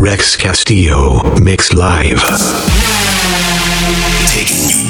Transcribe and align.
Rex 0.00 0.34
Castillo 0.34 1.22
mix 1.40 1.74
live. 1.74 2.22
Taking 4.32 4.70
you 4.70 4.89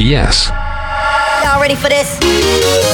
yes 0.00 0.50
Y'all 1.44 1.60
ready 1.60 1.74
for 1.74 1.90
this? 1.90 2.93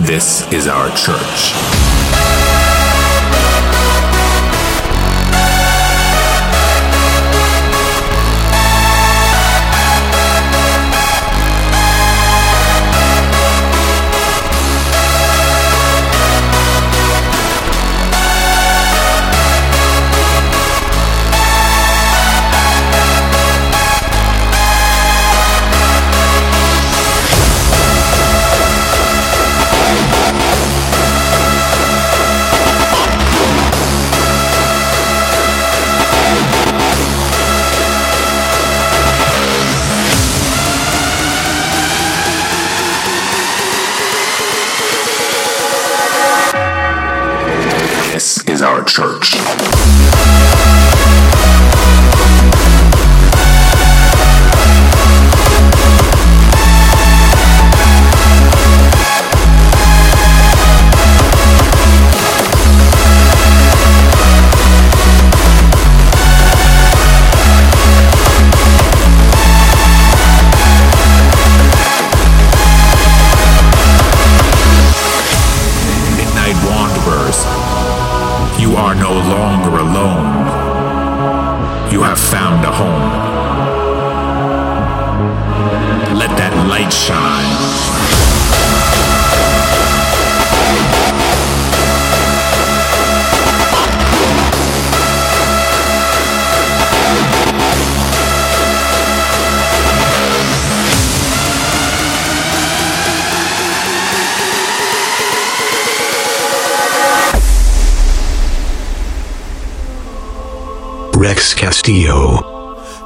This 0.00 0.50
is 0.52 0.68
our 0.68 0.88
church. 0.96 1.87
Church. 48.98 49.37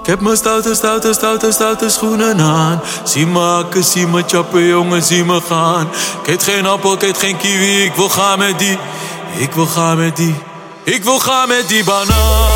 Ik 0.02 0.09
heb 0.09 0.21
mijn 0.21 0.37
stoute, 0.37 0.75
stoute, 0.75 1.12
stoute, 1.12 1.52
stoute 1.52 1.88
schoenen 1.88 2.40
aan. 2.40 2.80
Zie 3.04 3.26
me 3.26 3.38
hakken, 3.38 3.85
zie 3.85 4.06
me 4.06 4.23
chappen, 4.26 4.66
jongen, 4.66 5.02
zie 5.02 5.25
me 5.25 5.40
gaan. 5.40 5.88
Ik 6.25 6.42
geen 6.42 6.66
appel, 6.66 7.02
ik 7.02 7.16
geen 7.16 7.37
kiwi, 7.37 7.85
ik 7.85 7.94
wil 7.94 8.09
gaan 8.09 8.38
met 8.38 8.59
die. 8.59 8.78
Ik 9.37 9.52
wil 9.52 9.66
gaan 9.66 9.97
met 9.97 10.16
die. 10.16 10.35
Ik 10.82 11.04
wil 11.04 11.18
gaan 11.18 11.49
met 11.49 11.68
die 11.68 11.78
Ik 11.78 12.51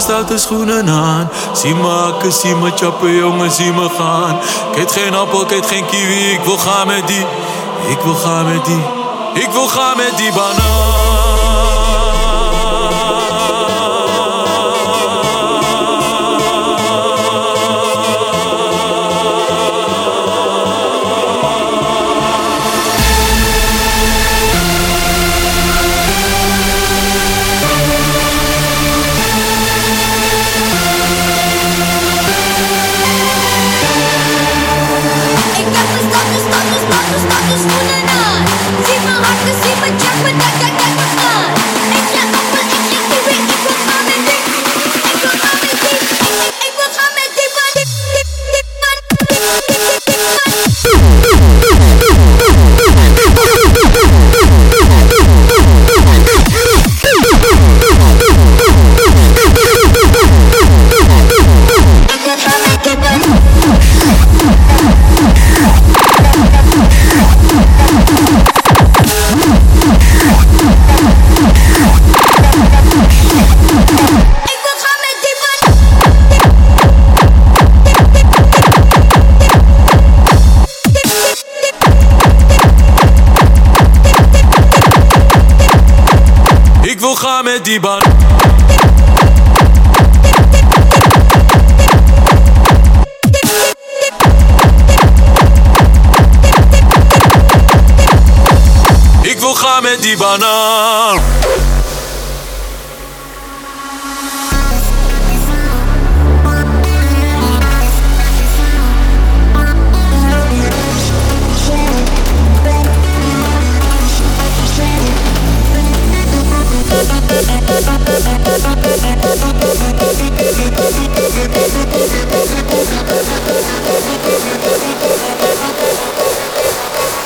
stoute, 0.00 0.38
stoute 0.38 0.38
schoenen 0.38 0.88
aan. 0.88 1.30
Zie 1.52 1.74
me 1.74 1.88
hakken, 1.88 2.32
zie 2.32 2.54
me 2.54 2.72
chappen, 2.74 3.14
jongen, 3.14 3.50
zie 3.50 3.72
me 3.72 3.88
gaan. 3.98 4.38
Ik 4.70 4.78
eet 4.78 4.92
geen 4.92 5.14
appel, 5.14 5.40
ik 5.42 5.50
eet 5.50 5.66
geen 5.66 5.86
kiwi, 5.86 6.30
ik 6.30 6.40
wil 6.44 6.58
gaan 6.58 6.86
met 6.86 7.06
die. 7.06 7.26
Ik 7.88 7.98
wil 8.04 8.14
gaan 8.14 8.44
met 8.52 8.64
die. 8.64 8.82
Ik 9.42 9.50
wil 9.50 9.68
gaan 9.68 9.96
met 9.96 10.16
die 10.16 10.32
Ik 10.32 11.07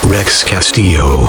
Rex 0.05 0.45
Castillo. 0.45 1.29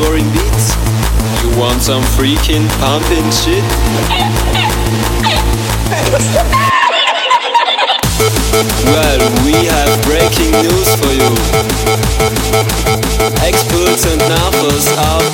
Of 0.00 0.06
boring 0.06 0.30
beats? 0.32 0.74
You 1.42 1.58
want 1.58 1.82
some 1.82 2.02
freaking 2.02 2.68
pumping 2.78 3.30
shit? 3.30 3.64
Well, 8.84 9.20
we 9.44 9.54
have 9.66 10.02
breaking 10.04 10.52
news 10.52 10.94
for 10.96 11.12
you. 11.12 11.30
Experts 13.40 14.06
and 14.06 14.20
numbers 14.28 14.86
are 14.98 15.29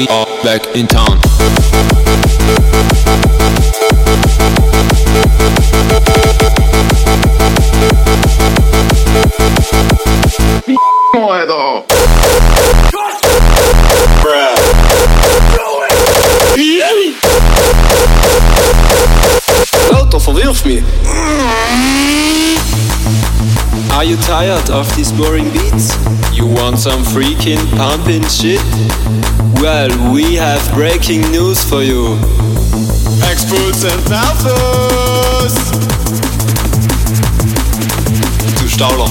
We 0.00 0.08
are 0.08 0.24
back 0.42 0.64
in 0.74 0.86
town. 0.86 1.20
Are 23.92 24.04
you 24.04 24.16
tired 24.16 24.70
of 24.70 24.96
these 24.96 25.12
boring 25.12 25.50
beats? 25.52 25.94
You 26.32 26.46
want 26.46 26.78
some 26.78 27.02
freaking 27.02 27.60
pumping 27.76 28.22
shit? 28.28 29.29
Well, 29.60 29.90
we 30.10 30.36
have 30.36 30.72
breaking 30.72 31.20
news 31.32 31.62
for 31.62 31.82
you. 31.82 32.14
Experts 33.30 33.84
and 33.84 34.00
Alphas! 34.08 35.54
Du 38.58 38.66
Stauler. 38.66 39.06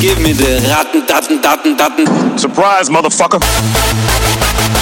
Give 0.00 0.18
me 0.22 0.32
the 0.32 0.66
Ratten, 0.66 1.02
Datten, 1.06 1.42
Datten, 1.42 1.76
Datten. 1.76 2.38
Surprise, 2.38 2.88
motherfucker! 2.88 4.81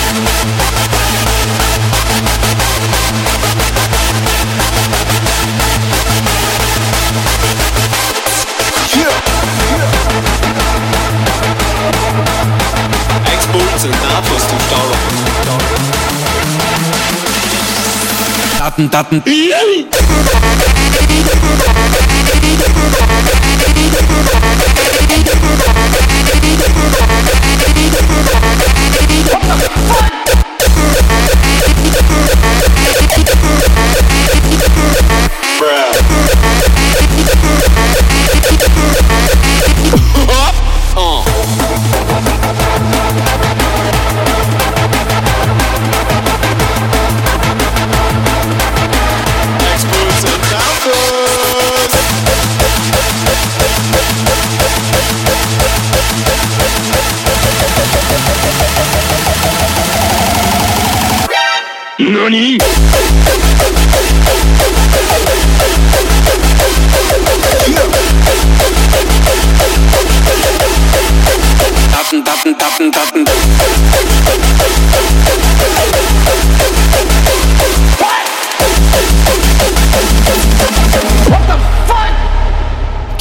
tatten, 18.88 19.22
tatten. 19.22 19.22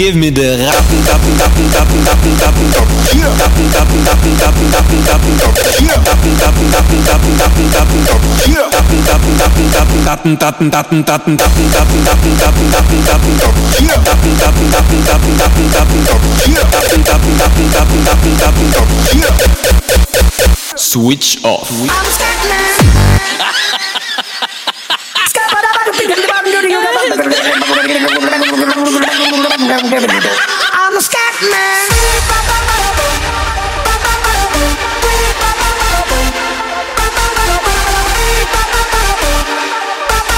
Give 0.09 0.17
me 0.17 0.31
the 0.31 0.57
Ratten, 0.57 1.03
Datten, 1.05 1.37
Datten, 1.37 1.69
Datten, 1.69 2.01
Datten, 2.01 2.33
Datten, 2.41 2.65
Datten. 2.73 2.97
Yeah! 3.13 3.29
Datten, 3.37 3.69
Datten, 3.69 4.01
Datten, 4.09 4.33
Datten, 4.41 4.65
Datten, 4.73 5.05
Datten, 5.05 5.37
Datten. 5.37 5.85
Yeah! 5.85 6.01
Datten, 6.01 6.33
Datten, 6.33 6.65
Datten, 6.73 7.05
Datten, 7.05 7.37
Datten, 7.37 7.69
Datten, 7.69 8.01
Datten. 8.09 8.33
Yeah! 8.49 8.65
Datten, 8.73 9.05
Datten, 9.05 9.37
Datten, 9.37 9.69
Datten, 9.69 10.01
Datten, 10.33 10.33
Datten, 10.33 10.65
Datten, 10.65 10.89
Datten, 10.89 11.37
Datten, 11.37 12.01
Datten, 12.01 12.33
Datten, 12.41 12.41
Datten, 12.41 13.05
Datten, 13.05 13.37
Datten. 13.37 13.61
Yeah! 13.85 14.01
Datten, 14.01 14.33
Datten, 14.33 14.65
Datten, 14.73 15.05
Datten, 15.05 15.37
Datten, 15.37 15.69
Datten, 15.77 16.01
Datten. 16.09 16.33
Yeah! 16.49 16.65
Datten, 16.73 17.05
Datten, 17.05 17.37
Datten, 17.37 17.69
Datten, 17.69 18.01
Datten, 18.01 18.33
Datten, 18.33 18.65
Datten. 18.73 19.13
Yeah! 19.13 19.29
Switch 20.73 21.37
off. 21.45 21.69
I'm 21.69 21.85
I'm 27.11 27.17
a 30.95 31.01
scat 31.01 31.41
man. 31.41 31.89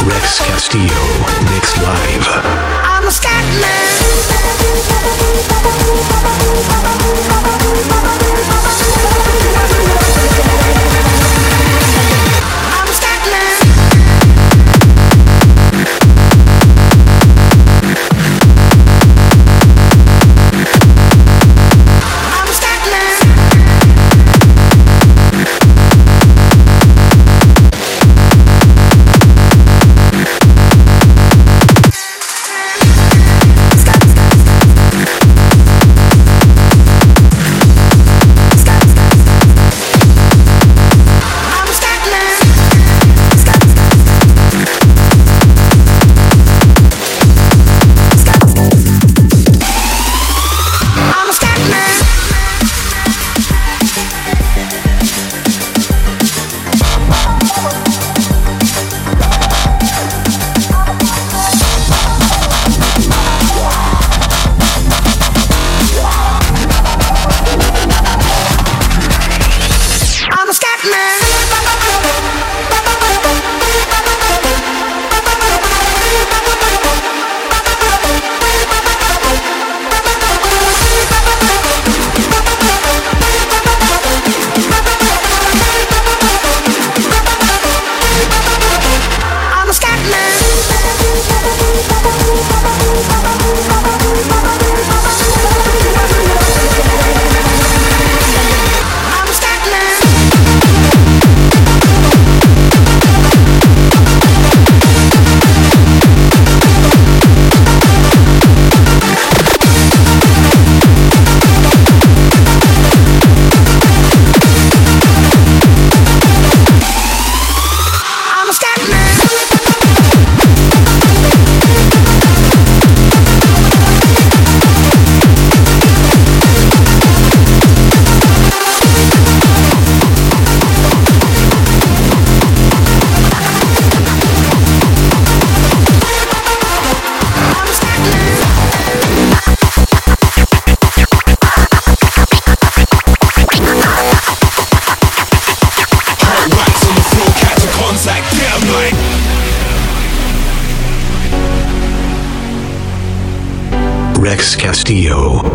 Rex 0.06 0.40
Castillo, 0.40 1.04
mixed 1.52 1.78
live. 1.78 2.28
I'm 2.86 3.06
a 3.06 3.12
scat 3.12 3.46
man. 3.60 3.92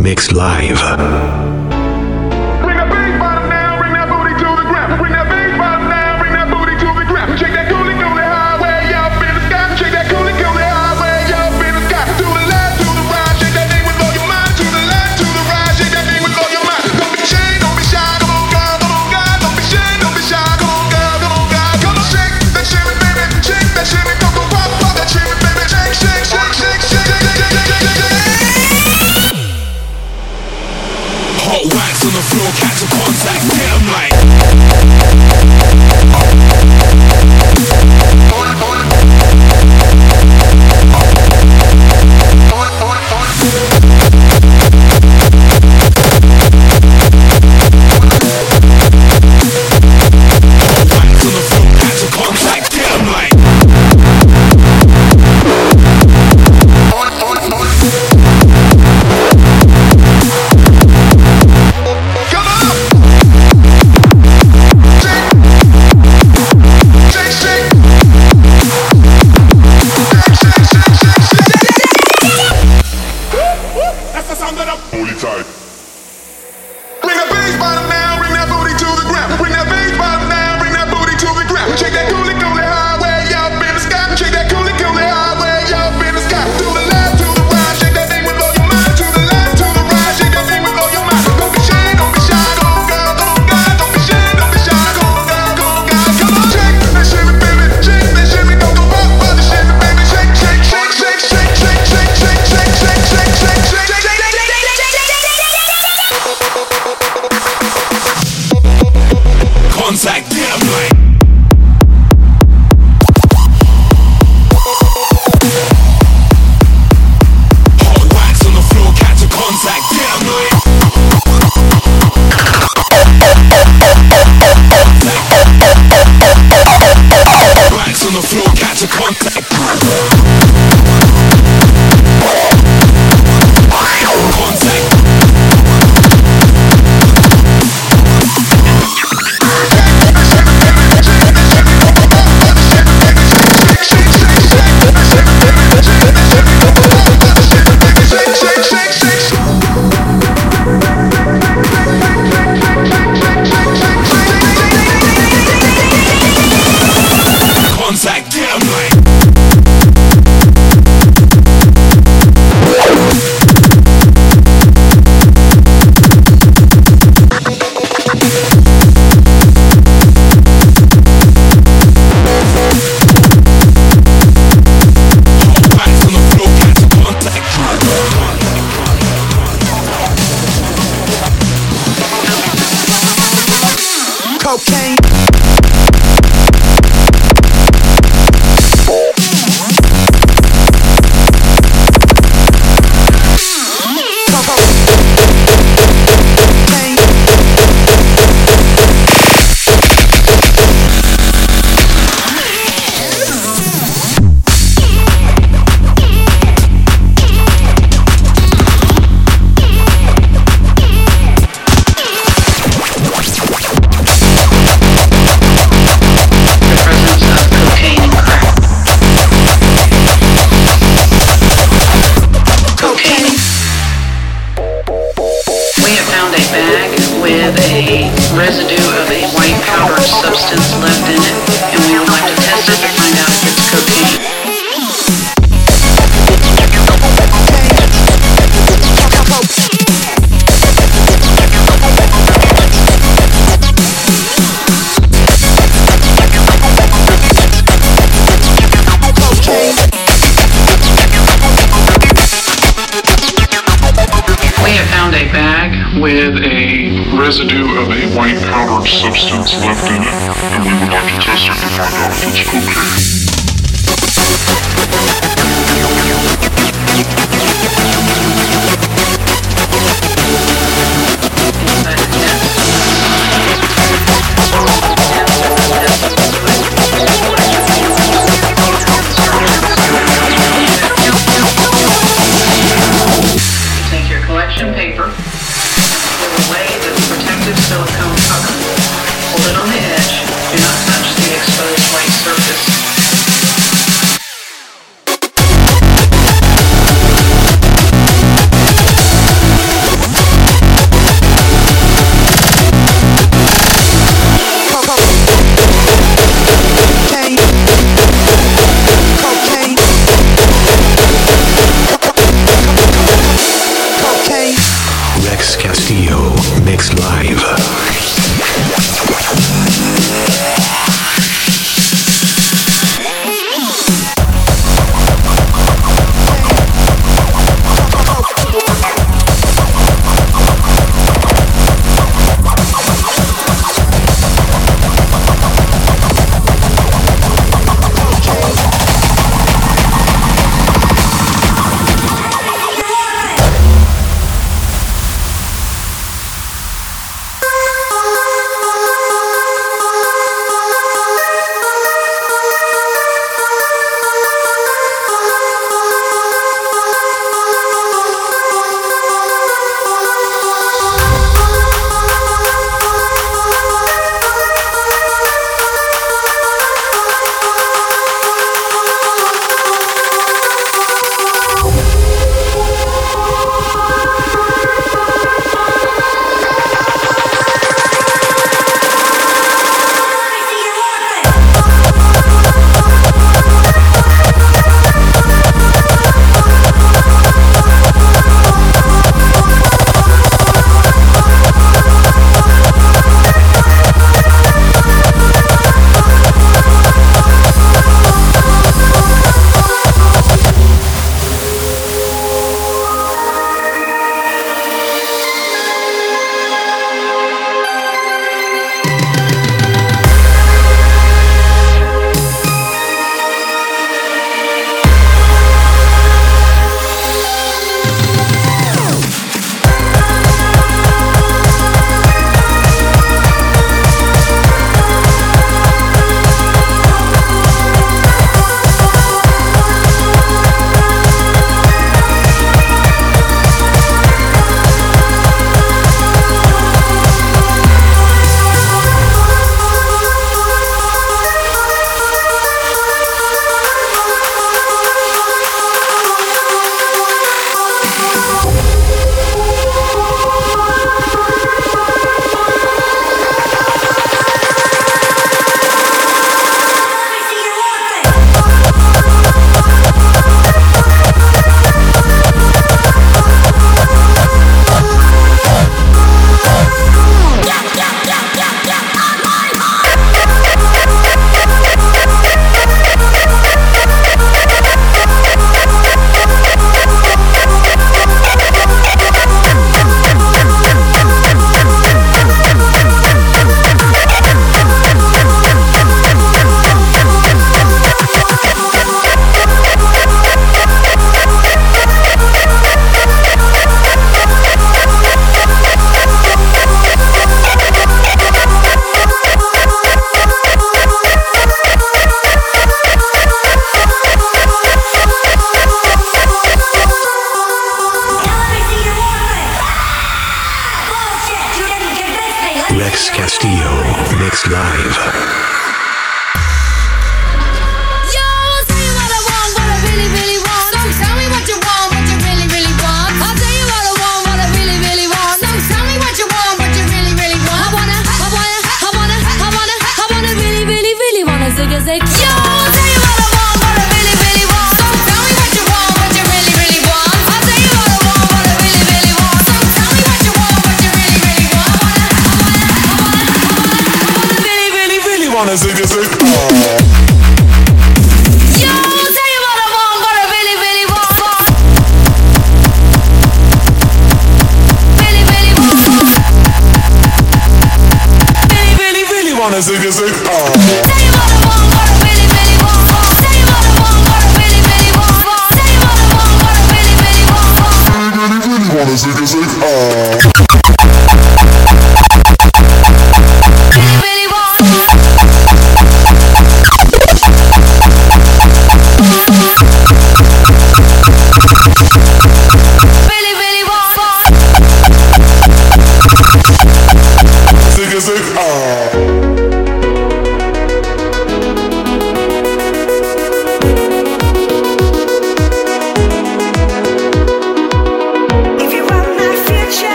Mixed 0.00 0.32
Live. 0.32 1.19